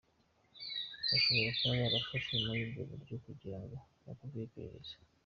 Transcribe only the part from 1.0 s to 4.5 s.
Bashobora kuba barafashwe muri ubu buryo kugira ngo bakorwego